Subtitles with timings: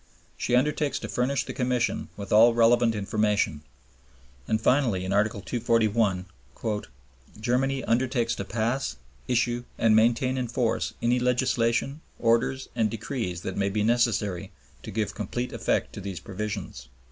[0.35, 3.61] She undertakes to furnish the Commission with all relevant information.
[4.47, 6.25] And finally in Article 241,
[7.39, 8.95] "Germany undertakes to pass,
[9.27, 14.51] issue, and maintain in force any legislation, orders, and decrees that may be necessary
[14.81, 16.87] to give complete effect to these provisions."